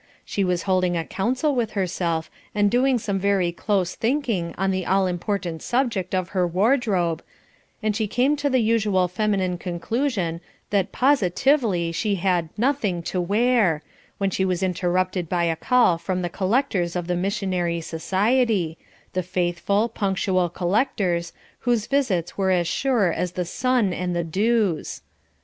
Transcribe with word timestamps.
She 0.25 0.43
was 0.43 0.63
holding 0.63 0.97
a 0.97 1.05
counsel 1.05 1.53
with 1.53 1.73
herself, 1.73 2.31
and 2.55 2.71
doing 2.71 2.97
some 2.97 3.19
very 3.19 3.51
close 3.51 3.93
thinking 3.93 4.55
on 4.57 4.71
the 4.71 4.83
all 4.83 5.05
important 5.05 5.61
subject 5.61 6.15
of 6.15 6.29
her 6.29 6.47
wardrobe, 6.47 7.21
and 7.83 7.95
she 7.95 8.07
came 8.07 8.35
to 8.37 8.49
the 8.49 8.61
usual 8.61 9.07
feminine 9.07 9.59
conclusion 9.59 10.41
that 10.71 10.91
"positively" 10.91 11.91
she 11.91 12.15
had 12.15 12.49
"nothing 12.57 13.03
to 13.03 13.21
wear," 13.21 13.83
when 14.17 14.31
she 14.31 14.43
was 14.43 14.63
interrupted 14.63 15.29
by 15.29 15.43
a 15.43 15.55
call 15.55 15.99
from 15.99 16.23
the 16.23 16.29
collectors 16.29 16.95
of 16.95 17.05
the 17.05 17.15
missionary 17.15 17.79
society 17.79 18.79
the 19.13 19.21
faithful, 19.21 19.87
punctual 19.87 20.49
collectors, 20.49 21.31
whose 21.59 21.85
visits 21.85 22.35
were 22.35 22.49
as 22.49 22.67
sure 22.67 23.11
as 23.13 23.33
the 23.33 23.45
sun 23.45 23.93
and 23.93 24.15
the 24.15 24.23
dews. 24.23 25.03